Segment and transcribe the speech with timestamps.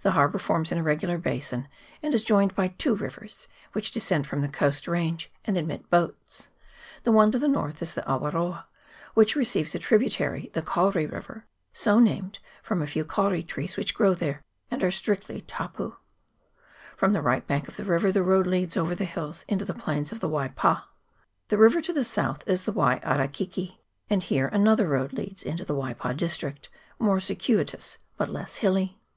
[0.00, 1.68] The harbour forms an irregular basin,
[2.02, 6.48] and is joined by two rivers, which descend from the coast range, and admit boats;
[7.04, 8.64] the one to the north is the Awaroa,
[9.14, 13.94] which receives a tributary, the Kauri river, so named from a few kauri trees which
[13.94, 15.94] grow here, and are strictly" tapu:"
[16.96, 19.72] from the right bank of the river the road leads over the hills into the
[19.72, 20.82] plains of the Waipa;
[21.46, 23.76] the river to the south is the Wai Arekeke,
[24.10, 28.98] and here another road leads into the Waipa district, more circuitous, but less hilly.